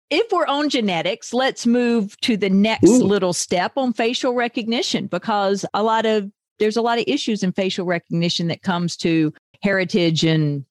[0.10, 3.04] if we're on genetics, let's move to the next ooh.
[3.04, 7.52] little step on facial recognition because a lot of there's a lot of issues in
[7.52, 10.66] facial recognition that comes to heritage and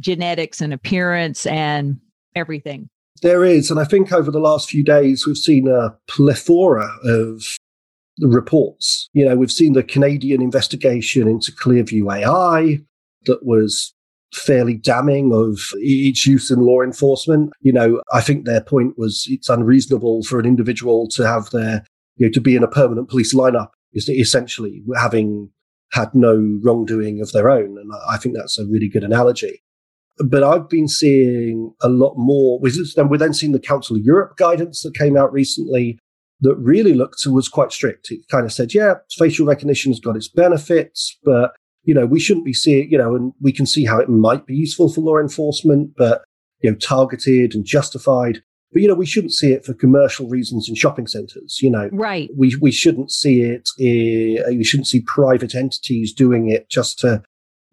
[0.00, 1.98] genetics and appearance and
[2.34, 2.88] everything.
[3.22, 3.70] There is.
[3.70, 7.44] And I think over the last few days, we've seen a plethora of
[8.20, 9.08] reports.
[9.12, 12.80] You know, we've seen the Canadian investigation into Clearview AI
[13.26, 13.94] that was
[14.34, 17.52] fairly damning of its use in law enforcement.
[17.60, 21.84] You know, I think their point was it's unreasonable for an individual to have their,
[22.16, 25.50] you know, to be in a permanent police lineup essentially having
[25.92, 27.76] had no wrongdoing of their own.
[27.78, 29.62] And I think that's a really good analogy.
[30.18, 32.58] But I've been seeing a lot more.
[32.60, 35.98] We're then seeing the Council of Europe guidance that came out recently
[36.40, 38.10] that really looked was quite strict.
[38.10, 41.52] It kind of said, yeah, facial recognition has got its benefits, but
[41.84, 44.46] you know, we shouldn't be seeing, you know, and we can see how it might
[44.46, 46.22] be useful for law enforcement, but
[46.60, 48.42] you know, targeted and justified.
[48.72, 51.58] But you know, we shouldn't see it for commercial reasons in shopping centres.
[51.60, 52.30] You know, right?
[52.36, 53.68] We we shouldn't see it.
[53.78, 57.22] In, we shouldn't see private entities doing it just to,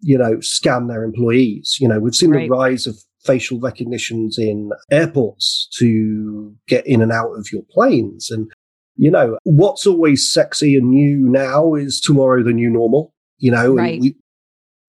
[0.00, 1.78] you know, scam their employees.
[1.80, 2.48] You know, we've seen right.
[2.48, 8.30] the rise of facial recognitions in airports to get in and out of your planes,
[8.30, 8.50] and
[8.96, 13.14] you know, what's always sexy and new now is tomorrow the new normal.
[13.38, 13.98] You know, right.
[13.98, 14.16] we,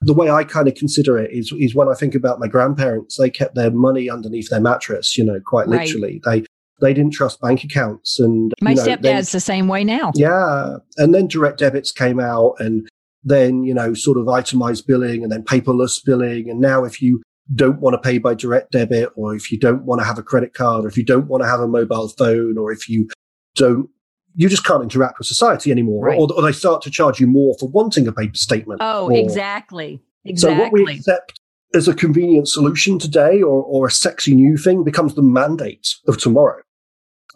[0.02, 3.18] the way I kind of consider it is is when I think about my grandparents,
[3.18, 6.22] they kept their money underneath their mattress, you know, quite literally.
[6.26, 6.42] Right.
[6.42, 6.48] They
[6.88, 10.12] they didn't trust bank accounts and my you know, stepdad's the same way now.
[10.16, 10.78] Yeah.
[10.98, 12.90] And then direct debits came out and
[13.24, 16.50] then, you know, sort of itemized billing and then paperless billing.
[16.50, 17.22] And now if you
[17.54, 20.24] don't want to pay by direct debit or if you don't want to have a
[20.24, 23.08] credit card or if you don't want to have a mobile phone or if you
[23.56, 23.88] don't
[24.36, 26.20] you just can't interact with society anymore, right.
[26.20, 28.82] or, or, they start to charge you more for wanting a paper statement.
[28.84, 30.02] Oh, or, exactly.
[30.24, 30.58] Exactly.
[30.58, 31.40] So what we accept
[31.74, 36.18] as a convenient solution today, or, or a sexy new thing, becomes the mandate of
[36.18, 36.62] tomorrow.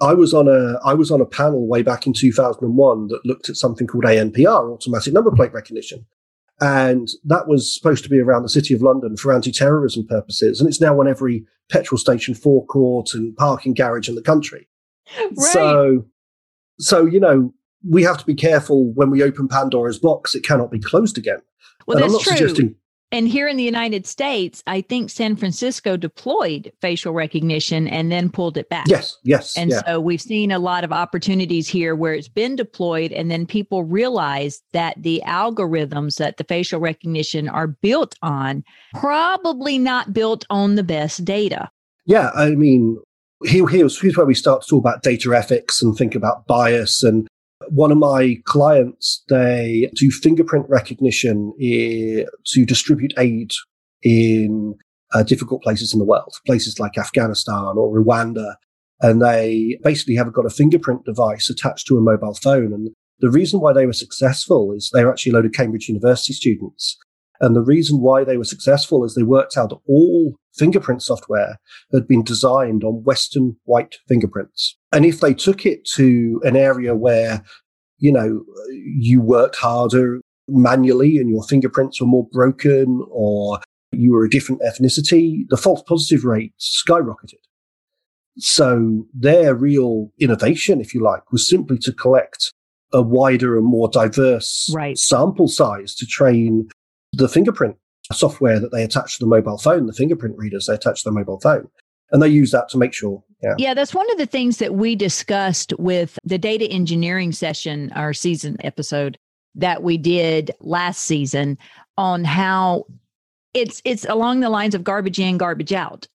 [0.01, 3.49] I was on a I was on a panel way back in 2001 that looked
[3.49, 6.05] at something called ANPR, automatic number plate recognition,
[6.59, 10.67] and that was supposed to be around the city of London for anti-terrorism purposes, and
[10.67, 14.67] it's now on every petrol station, forecourt, and parking garage in the country.
[15.17, 15.37] Right.
[15.37, 16.05] So
[16.79, 17.53] so, you know,
[17.87, 20.35] we have to be careful when we open Pandora's box.
[20.35, 21.39] It cannot be closed again.
[21.85, 22.37] Well, and that's true.
[22.37, 22.75] Suggesting-
[23.11, 28.29] and here in the United States, I think San Francisco deployed facial recognition and then
[28.29, 28.87] pulled it back.
[28.89, 29.55] Yes, yes.
[29.55, 29.81] And yeah.
[29.85, 33.83] so we've seen a lot of opportunities here where it's been deployed, and then people
[33.83, 38.63] realize that the algorithms that the facial recognition are built on
[38.95, 41.69] probably not built on the best data.
[42.05, 42.97] Yeah, I mean,
[43.45, 47.03] here, here's, here's where we start to talk about data ethics and think about bias.
[47.03, 47.27] And
[47.69, 53.51] one of my clients, they do fingerprint recognition to distribute aid
[54.03, 54.75] in
[55.13, 58.55] uh, difficult places in the world, places like Afghanistan or Rwanda.
[59.01, 62.73] And they basically have got a fingerprint device attached to a mobile phone.
[62.73, 65.87] And the reason why they were successful is they were actually a load of Cambridge
[65.87, 66.97] University students.
[67.39, 71.59] And the reason why they were successful is they worked out that all fingerprint software
[71.93, 74.77] had been designed on Western white fingerprints.
[74.91, 77.43] And if they took it to an area where,
[77.97, 83.59] you know, you worked harder manually and your fingerprints were more broken or
[83.91, 87.39] you were a different ethnicity, the false positive rate skyrocketed.
[88.37, 92.51] So their real innovation, if you like, was simply to collect
[92.93, 94.97] a wider and more diverse right.
[94.97, 96.67] sample size to train
[97.15, 97.77] the fingerprint
[98.13, 101.13] software that they attach to the mobile phone, the fingerprint readers they attach to the
[101.13, 101.69] mobile phone.
[102.11, 103.23] And they use that to make sure.
[103.41, 103.55] Yeah.
[103.57, 108.13] yeah, that's one of the things that we discussed with the data engineering session, our
[108.13, 109.17] season episode
[109.55, 111.57] that we did last season
[111.97, 112.85] on how
[113.53, 116.07] it's it's along the lines of garbage in, garbage out.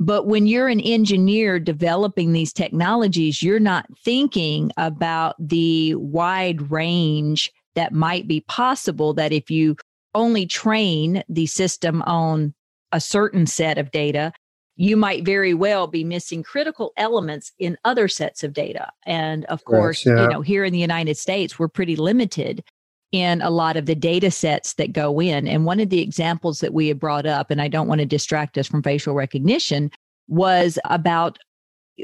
[0.00, 7.52] But when you're an engineer developing these technologies, you're not thinking about the wide range
[7.74, 9.76] that might be possible that if you
[10.14, 12.54] only train the system on
[12.92, 14.32] a certain set of data,
[14.76, 18.90] you might very well be missing critical elements in other sets of data.
[19.06, 20.22] And of course, yeah.
[20.22, 22.64] you know, here in the United States, we're pretty limited
[23.12, 25.46] in a lot of the data sets that go in.
[25.46, 28.06] And one of the examples that we had brought up, and I don't want to
[28.06, 29.90] distract us from facial recognition,
[30.26, 31.38] was about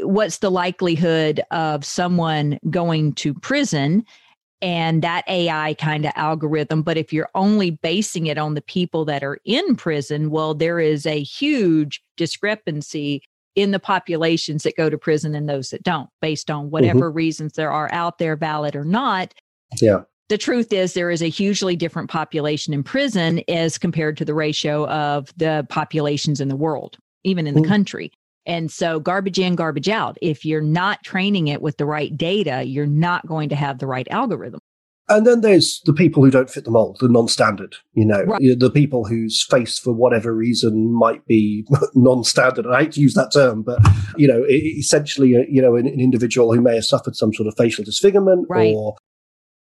[0.03, 4.05] what's the likelihood of someone going to prison
[4.63, 6.83] and that AI kind of algorithm.
[6.83, 10.81] But if you're only basing it on the people that are in prison, well, there
[10.81, 13.23] is a huge discrepancy
[13.57, 16.71] in the populations that go to prison and those that don't, based on mm-hmm.
[16.71, 17.17] whatever mm-hmm.
[17.17, 19.35] reasons there are out there, valid or not.
[19.81, 20.03] Yeah.
[20.29, 24.35] The truth is, there is a hugely different population in prison as compared to the
[24.35, 27.69] ratio of the populations in the world, even in the mm-hmm.
[27.69, 28.13] country.
[28.47, 30.17] And so, garbage in, garbage out.
[30.23, 33.87] If you're not training it with the right data, you're not going to have the
[33.87, 34.61] right algorithm.
[35.11, 38.41] And then there's the people who don't fit the mold, the non-standard, you know, right.
[38.59, 42.65] the people whose face, for whatever reason, might be non-standard.
[42.65, 43.81] And I hate to use that term, but,
[44.17, 47.49] you know, essentially, uh, you know, an, an, individual who may have suffered some sort
[47.49, 48.73] of facial disfigurement right.
[48.73, 48.95] or,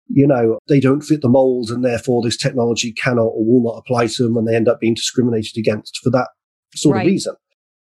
[0.07, 3.79] you know, they don't fit the mold and therefore this technology cannot or will not
[3.79, 6.27] apply to them and they end up being discriminated against for that
[6.75, 7.07] sort right.
[7.07, 7.33] of reason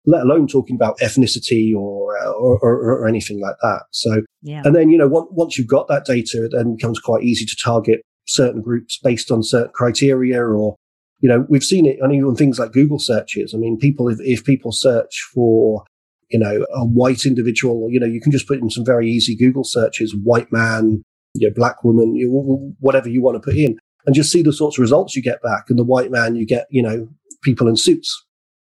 [0.09, 3.83] let alone talking about ethnicity or, uh, or, or, or, anything like that.
[3.91, 4.61] So, yeah.
[4.65, 7.55] and then, you know, once you've got that data, it then becomes quite easy to
[7.63, 10.75] target certain groups based on certain criteria or,
[11.19, 13.53] you know, we've seen it on even things like Google searches.
[13.53, 15.83] I mean, people, if, if people search for,
[16.29, 19.35] you know, a white individual, you know, you can just put in some very easy
[19.35, 21.03] Google searches, white man,
[21.35, 24.41] you know, black woman, you know, whatever you want to put in and just see
[24.41, 25.65] the sorts of results you get back.
[25.69, 27.07] And the white man, you get, you know,
[27.43, 28.25] people in suits,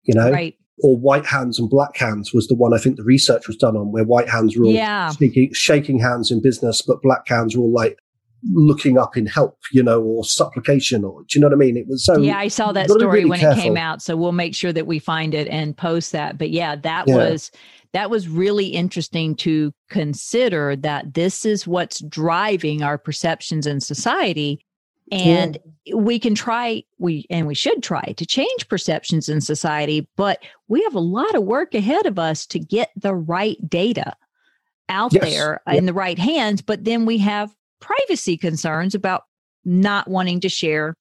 [0.04, 3.04] you know, right or white hands and black hands was the one I think the
[3.04, 5.12] research was done on, where white hands were all yeah.
[5.12, 8.00] shaking, shaking hands in business, but black hands were all like
[8.54, 11.78] looking up in help, you know, or supplication, or do you know what I mean?
[11.78, 12.18] It was so.
[12.18, 13.60] Yeah, I saw that story really when careful.
[13.60, 16.38] it came out, so we'll make sure that we find it and post that.
[16.38, 17.16] But yeah, that yeah.
[17.16, 17.52] was
[17.94, 24.65] that was really interesting to consider that this is what's driving our perceptions in society
[25.12, 25.96] and yeah.
[25.96, 30.82] we can try we and we should try to change perceptions in society but we
[30.84, 34.16] have a lot of work ahead of us to get the right data
[34.90, 35.24] out yes.
[35.24, 35.74] there yeah.
[35.74, 39.24] in the right hands but then we have privacy concerns about
[39.64, 40.96] not wanting to share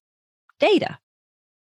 [0.59, 0.97] data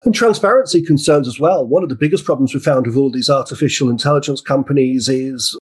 [0.04, 1.66] and transparency concerns as well.
[1.66, 5.56] One of the biggest problems we found with all these artificial intelligence companies is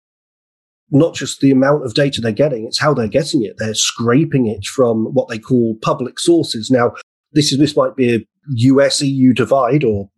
[0.90, 3.57] not just the amount of data they're getting, it's how they're getting it.
[3.59, 6.70] They're scraping it from what they call public sources.
[6.70, 6.92] Now,
[7.33, 10.09] this is this might be a US EU divide or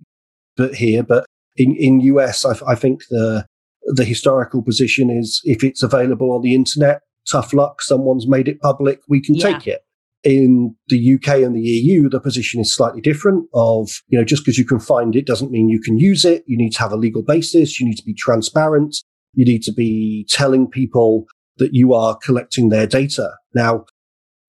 [0.56, 1.24] but here, but
[1.56, 3.46] in, in US, I, I think the
[3.84, 7.00] the historical position is if it's available on the internet,
[7.30, 9.52] tough luck, someone's made it public, we can yeah.
[9.52, 9.80] take it.
[10.24, 14.42] In the UK and the EU, the position is slightly different of, you know, just
[14.44, 16.42] because you can find it doesn't mean you can use it.
[16.46, 17.78] You need to have a legal basis.
[17.78, 18.96] You need to be transparent.
[19.38, 21.26] You need to be telling people
[21.58, 23.30] that you are collecting their data.
[23.54, 23.84] Now,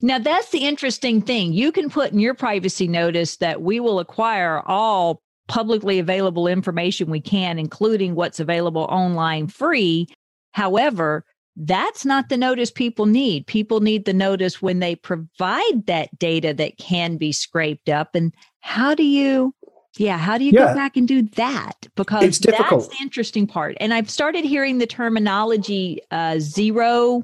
[0.02, 1.54] now that's the interesting thing.
[1.54, 7.12] You can put in your privacy notice that we will acquire all publicly available information
[7.12, 10.08] we can, including what's available online free.
[10.54, 11.24] However,
[11.56, 13.46] that's not the notice people need.
[13.46, 18.16] People need the notice when they provide that data that can be scraped up.
[18.16, 19.54] And how do you
[19.98, 20.68] Yeah, how do you Yeah.
[20.68, 21.74] go back and do that?
[21.96, 22.82] Because It's difficult.
[22.90, 23.76] that's the interesting part.
[23.80, 27.24] And I've started hearing the terminology uh, zero,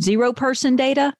[0.00, 1.12] zero person data.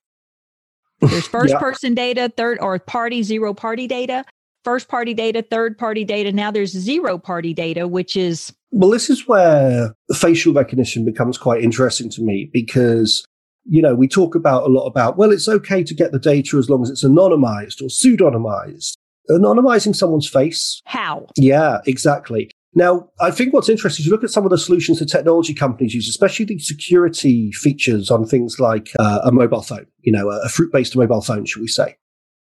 [1.01, 1.59] There's first Yeah.
[1.59, 4.25] person data, third or party, zero party data,
[4.65, 6.33] first party data, third party data.
[6.33, 11.63] Now there's zero party data, which is Well, this is where facial recognition becomes quite
[11.63, 13.25] interesting to me because,
[13.65, 16.57] you know, we talk about a lot about, well, it's okay to get the data
[16.57, 18.93] as long as it's anonymized or pseudonymized.
[19.31, 20.83] Anonymizing someone's face.
[20.85, 21.27] how.
[21.37, 22.51] Yeah, exactly.
[22.75, 25.55] Now, I think what's interesting is you look at some of the solutions that technology
[25.55, 30.31] companies use, especially the security features on things like uh, a mobile phone, you know,
[30.31, 31.97] a, fruit based mobile phone, should we say.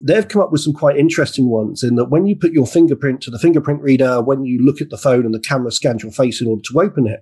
[0.01, 3.21] They've come up with some quite interesting ones in that when you put your fingerprint
[3.21, 6.11] to the fingerprint reader, when you look at the phone and the camera scans your
[6.11, 7.21] face in order to open it,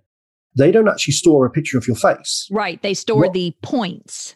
[0.55, 2.47] they don't actually store a picture of your face.
[2.51, 2.81] Right.
[2.81, 4.35] They store What- the points.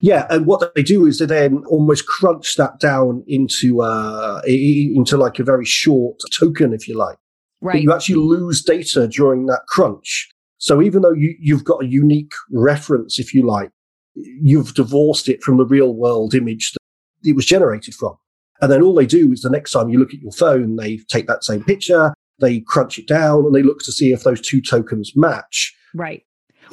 [0.00, 5.16] Yeah, and what they do is they then almost crunch that down into uh, into
[5.16, 7.16] like a very short token, if you like.
[7.62, 7.82] but Right.
[7.82, 10.28] you actually lose data during that crunch.
[10.58, 13.70] So even though you, you've got a unique reference, if you like,
[14.14, 18.16] you've divorced it from the real world image that it was generated from.
[18.60, 20.98] And then all they do is the next time you look at your phone, they
[21.08, 24.40] take that same picture, they crunch it down, and they look to see if those
[24.40, 25.74] two tokens match.
[25.94, 26.22] right.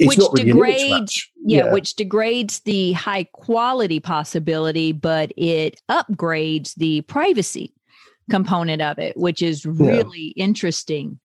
[0.00, 1.30] Which really degrades- match.
[1.46, 7.74] Yeah, which degrades the high quality possibility, but it upgrades the privacy
[8.30, 11.20] component of it, which is really interesting.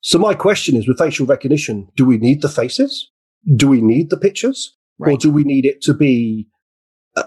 [0.00, 3.10] So my question is, with facial recognition, do we need the faces?
[3.56, 4.74] Do we need the pictures?
[5.00, 6.48] Or do we need it to be
[7.16, 7.24] a,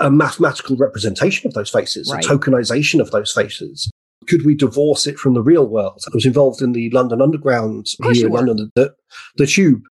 [0.00, 2.24] a mathematical representation of those faces, Right.
[2.24, 3.90] a tokenization of those faces?
[4.28, 6.00] Could we divorce it from the real world?
[6.06, 8.38] I was involved in the London Underground here in were.
[8.38, 8.94] London, the,
[9.36, 9.82] the Tube,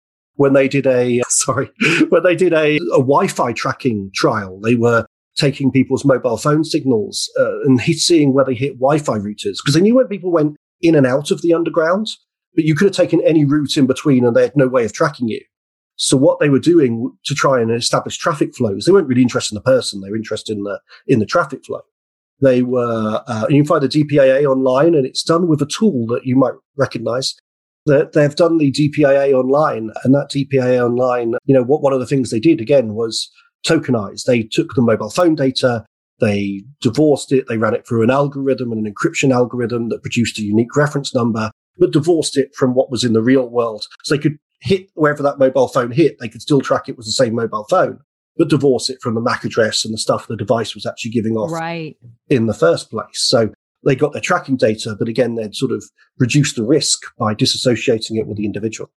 [0.40, 1.70] when they did a sorry,
[2.08, 4.58] when they did a, a Wi-Fi tracking trial.
[4.58, 5.04] They were
[5.36, 9.74] taking people's mobile phone signals uh, and hit, seeing where they hit Wi-Fi routers because
[9.74, 12.08] they knew when people went in and out of the underground,
[12.54, 14.94] but you could have taken any route in between and they had no way of
[14.94, 15.42] tracking you.
[15.96, 19.54] So what they were doing to try and establish traffic flows, they weren't really interested
[19.54, 21.82] in the person; they were interested in the in the traffic flow.
[22.40, 23.22] They were.
[23.26, 26.34] Uh, you can find the DPIA online, and it's done with a tool that you
[26.34, 27.34] might recognise.
[27.86, 32.00] That they've done the DPIA online, and that DPIA online, you know, what one of
[32.00, 33.30] the things they did again was
[33.66, 34.24] tokenize.
[34.24, 35.84] They took the mobile phone data,
[36.20, 40.38] they divorced it, they ran it through an algorithm and an encryption algorithm that produced
[40.38, 43.86] a unique reference number, but divorced it from what was in the real world.
[44.04, 47.06] So they could hit wherever that mobile phone hit, they could still track it was
[47.06, 47.98] the same mobile phone,
[48.36, 51.36] but divorce it from the MAC address and the stuff the device was actually giving
[51.36, 51.96] off Right.
[52.28, 53.06] in the first place.
[53.14, 53.52] So
[53.84, 55.84] they got their tracking data, but again, they'd sort of
[56.18, 58.90] reduce the risk by disassociating it with the individual.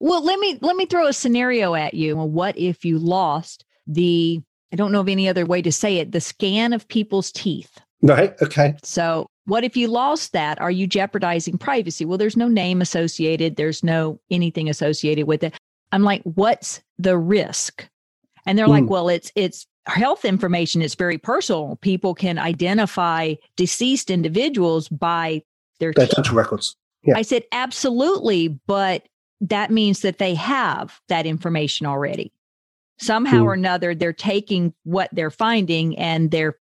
[0.00, 2.16] Well, let me let me throw a scenario at you.
[2.16, 4.40] What if you lost the
[4.72, 7.78] I don't know of any other way to say it, the scan of people's teeth.
[8.02, 8.34] Right.
[8.42, 8.74] Okay.
[8.82, 10.60] So, what if you lost that?
[10.60, 12.04] Are you jeopardizing privacy?
[12.04, 15.54] Well, there's no name associated, there's no anything associated with it.
[15.92, 17.88] I'm like, what's the risk?
[18.46, 18.88] And they're like, Mm.
[18.88, 21.76] well, it's it's health information, is very personal.
[21.82, 25.42] People can identify deceased individuals by
[25.80, 26.76] their dental records.
[27.02, 27.16] Yeah.
[27.18, 29.06] I said, absolutely, but
[29.40, 32.32] that means that they have that information already.
[32.98, 33.48] Somehow Hmm.
[33.48, 36.56] or another, they're taking what they're finding and they're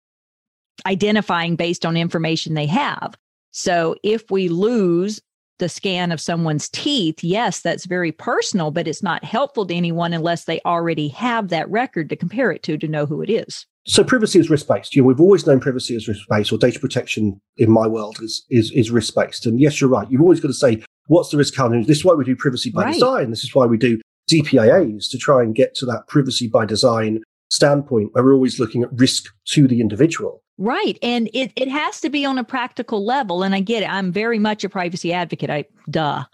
[0.86, 3.14] identifying based on information they have.
[3.52, 5.20] So if we lose
[5.62, 10.12] the scan of someone's teeth, yes, that's very personal, but it's not helpful to anyone
[10.12, 13.64] unless they already have that record to compare it to to know who it is.
[13.86, 14.96] So privacy is risk based.
[14.96, 18.18] You know, we've always known privacy is risk based, or data protection in my world
[18.20, 19.46] is is, is risk based.
[19.46, 20.10] And yes, you're right.
[20.10, 21.84] You've always got to say what's the risk counting.
[21.84, 22.94] This is why we do privacy by Right.
[22.94, 23.30] design.
[23.30, 27.20] This is why we do DPIAs to try and get to that privacy by design
[27.50, 30.42] standpoint where we're always looking at risk to the individual.
[30.62, 30.96] Right.
[31.02, 33.42] And it, it has to be on a practical level.
[33.42, 33.90] And I get it.
[33.90, 35.50] I'm very much a privacy advocate.
[35.50, 36.24] I duh.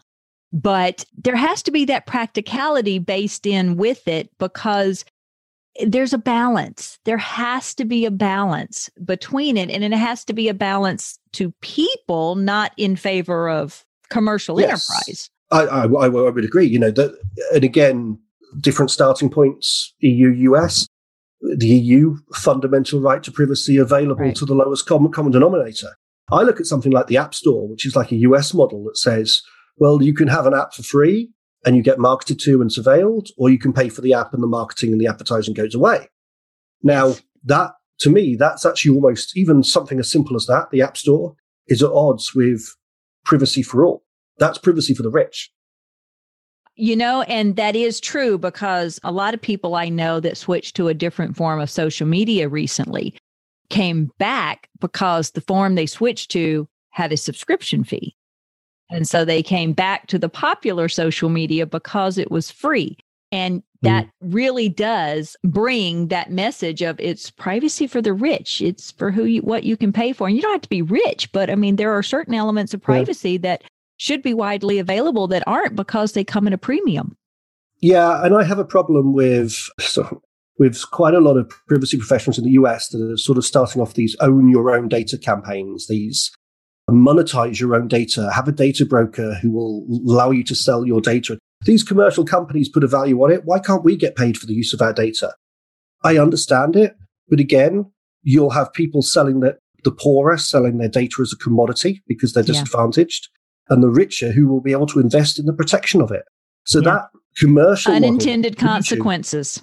[0.52, 5.06] But there has to be that practicality based in with it because
[5.86, 6.98] there's a balance.
[7.06, 9.70] There has to be a balance between it.
[9.70, 14.90] And it has to be a balance to people, not in favor of commercial Yes.
[14.90, 15.30] enterprise.
[15.50, 16.66] I, I, I, I would agree.
[16.66, 17.18] You know, that,
[17.54, 18.18] and again,
[18.60, 20.86] different starting points, EU, US.
[21.40, 24.36] The EU fundamental right to privacy available Right.
[24.36, 25.90] to the lowest common, common denominator.
[26.30, 28.98] I look at something like the App Store, which is like a US model that
[28.98, 29.40] says,
[29.76, 31.30] well, you can have an app for free
[31.64, 34.42] and you get marketed to and surveilled, or you can pay for the app and
[34.42, 36.08] the marketing and the advertising goes away.
[36.82, 40.70] Now, that to me, that's actually almost even something as simple as that.
[40.70, 41.34] The App Store
[41.66, 42.62] is at odds with
[43.24, 44.04] privacy for all.
[44.38, 45.50] That's privacy for the rich.
[46.80, 50.76] You know, and that is true because a lot of people I know that switched
[50.76, 53.14] to a different form of social media recently
[53.68, 58.14] came back because the form they switched to had a subscription fee.
[58.90, 62.96] And so they came back to the popular social media because it was free.
[63.32, 64.10] And that mm.
[64.20, 68.62] really does bring that message of it's privacy for the rich.
[68.62, 70.28] It's for who you, what you can pay for.
[70.28, 72.80] And you don't have to be rich, but I mean, there are certain elements of
[72.80, 73.38] privacy yeah.
[73.38, 73.64] that
[73.98, 77.16] should be widely available that aren't because they come at a premium.
[77.80, 80.22] Yeah, and I have a problem with so,
[80.58, 83.80] with quite a lot of privacy professionals in the US that are sort of starting
[83.80, 86.32] off these own your own data campaigns, these
[86.90, 91.00] monetize your own data, have a data broker who will allow you to sell your
[91.00, 91.38] data.
[91.64, 93.44] These commercial companies put a value on it.
[93.44, 95.34] Why can't we get paid for the use of our data?
[96.02, 96.96] I understand it,
[97.28, 97.90] but again,
[98.22, 102.42] you'll have people selling that the poorer selling their data as a commodity because they're
[102.42, 103.28] disadvantaged.
[103.70, 106.24] And the richer who will be able to invest in the protection of it.
[106.64, 106.84] So yeah.
[106.84, 109.62] that commercial unintended consequences.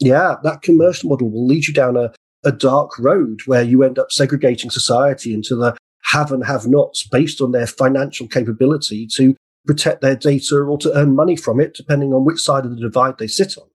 [0.00, 2.12] You, yeah, that commercial model will lead you down a,
[2.44, 7.06] a dark road where you end up segregating society into the have and have nots
[7.06, 9.34] based on their financial capability to
[9.66, 12.80] protect their data or to earn money from it, depending on which side of the
[12.80, 13.68] divide they sit on.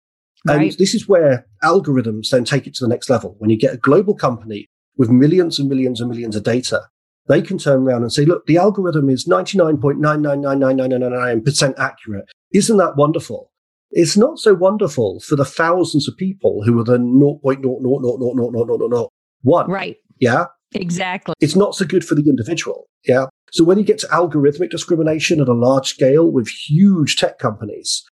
[0.45, 0.61] Right.
[0.61, 3.35] And this is where algorithms then take it to the next level.
[3.39, 6.83] When you get a global company with millions and millions and millions of data,
[7.27, 12.25] they can turn around and say, look, the algorithm is 99.9999999% accurate.
[12.53, 13.51] Isn't that wonderful?
[13.91, 19.67] It's not so wonderful for the thousands of people who are the 0.0000001.
[19.67, 19.97] Right.
[20.19, 20.45] Yeah.
[20.73, 21.35] Exactly.
[21.39, 22.89] It's not so good for the individual.
[23.05, 23.27] Yeah.
[23.51, 28.03] So when you get to algorithmic discrimination at a large scale with huge tech companies,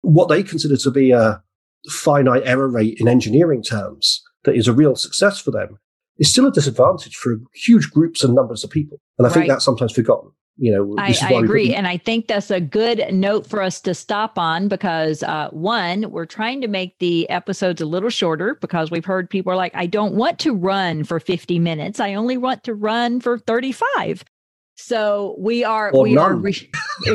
[0.00, 1.40] what they consider to be a
[1.90, 5.78] finite error rate in engineering terms that is a real success for them
[6.18, 9.00] is still a disadvantage for huge groups and numbers of people.
[9.18, 11.74] And I think that's sometimes forgotten you know i, I agree.
[11.74, 16.10] and i think that's a good note for us to stop on because uh, one
[16.10, 19.74] we're trying to make the episodes a little shorter because we've heard people are like
[19.74, 22.00] i don't want to run for 50 minutes.
[22.00, 24.24] I only want to run for 35
[24.76, 26.32] so we are or we none.
[26.32, 26.70] are re-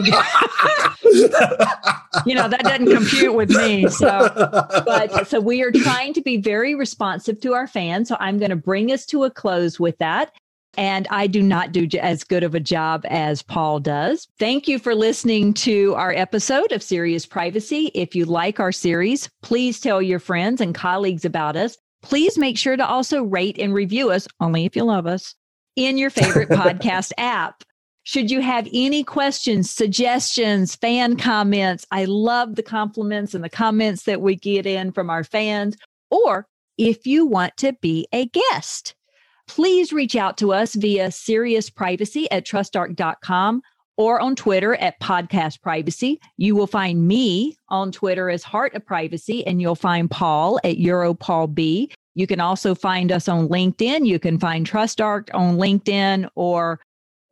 [2.25, 4.29] you know that doesn't compute with me so
[4.85, 8.49] but so we are trying to be very responsive to our fans so i'm going
[8.49, 10.31] to bring us to a close with that
[10.77, 14.27] and I do not do as good of a job as Paul does.
[14.37, 17.91] Thank you for listening to our episode of Serious Privacy.
[17.93, 21.77] If you like our series, please tell your friends and colleagues about us.
[22.01, 25.35] Please make sure to also rate and review us, only if you love us,
[25.79, 27.63] in your favorite podcast app.
[28.03, 34.03] Should you have any questions, suggestions, fan comments, I love the compliments and the comments
[34.03, 35.77] that we get in from our fans.
[36.09, 38.95] Or if you want to be a guest,
[39.47, 43.61] please reach out to us via Serious Privacy at trustarc.com
[43.97, 46.19] or on Twitter at Podcast Privacy.
[46.37, 50.77] You will find me on Twitter as Heart of Privacy, and you'll find Paul at
[50.77, 51.91] EuroPaulB.
[52.19, 54.05] You can also find us on LinkedIn.
[54.05, 56.81] You can find TrustArc on LinkedIn or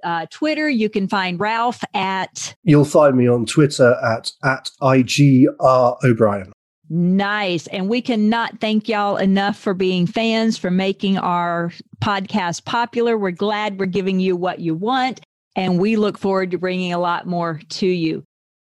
[0.02, 0.70] uh, Twitter.
[0.70, 2.56] You can find Ralph at.
[2.64, 6.54] You'll find me on Twitter at at IGR O'Brien.
[6.90, 7.68] Nice.
[7.68, 13.18] And we cannot thank y'all enough for being fans, for making our podcast popular.
[13.18, 15.20] We're glad we're giving you what you want.
[15.58, 18.24] And we look forward to bringing a lot more to you.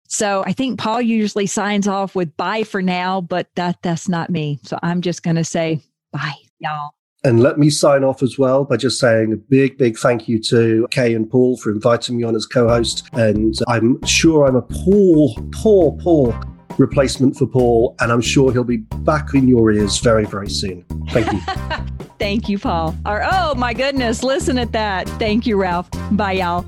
[0.09, 4.29] So I think Paul usually signs off with bye for now, but that that's not
[4.29, 4.59] me.
[4.65, 6.93] So I'm just going to say bye, y'all.
[7.23, 10.41] And let me sign off as well by just saying a big, big thank you
[10.45, 13.09] to Kay and Paul for inviting me on as co host.
[13.13, 16.41] And I'm sure I'm a poor, poor, poor
[16.79, 20.85] replacement for Paul, and I'm sure he'll be back in your ears very, very soon.
[21.11, 21.41] Thank you.
[22.19, 22.97] Thank you, Paul.
[23.07, 25.09] Or, oh my goodness, listen at that.
[25.11, 25.89] Thank you, Ralph.
[26.13, 26.63] Bye, y'all.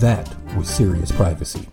[0.00, 1.66] That was serious privacy.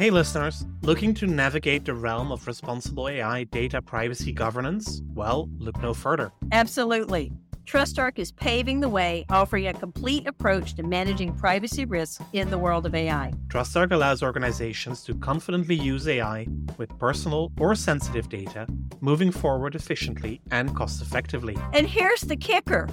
[0.00, 5.02] Hey listeners, looking to navigate the realm of responsible AI data privacy governance?
[5.12, 6.32] Well, look no further.
[6.52, 7.32] Absolutely.
[7.66, 12.56] TrustArc is paving the way, offering a complete approach to managing privacy risks in the
[12.56, 13.34] world of AI.
[13.48, 16.46] TrustArc allows organizations to confidently use AI
[16.78, 18.66] with personal or sensitive data,
[19.02, 21.58] moving forward efficiently and cost effectively.
[21.74, 22.88] And here's the kicker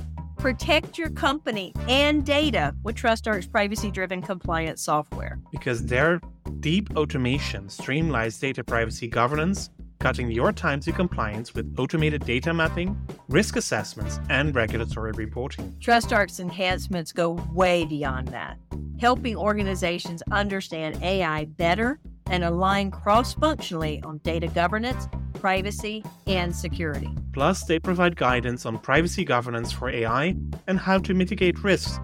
[0.48, 5.38] Protect your company and data with TrustArc's privacy driven compliance software.
[5.52, 6.22] Because their
[6.62, 9.70] deep automation streamlines data privacy governance,
[10.00, 15.76] cutting your time to compliance with automated data mapping, risk assessments, and regulatory reporting.
[15.82, 18.58] TrustArc's enhancements go way beyond that,
[19.02, 27.10] helping organizations understand AI better and align cross functionally on data governance privacy, and security.
[27.34, 30.36] Plus, they provide guidance on privacy governance for AI
[30.68, 32.00] and how to mitigate risks,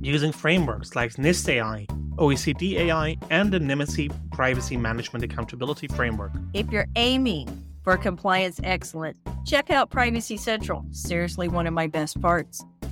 [0.00, 6.32] using frameworks like NIST AI, OECD AI, and the Nymity Privacy Management Accountability Framework.
[6.52, 10.84] If you're aiming for compliance excellence, check out Privacy Central.
[10.90, 12.64] Seriously, one of my best parts.